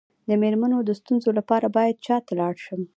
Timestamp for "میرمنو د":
0.41-0.89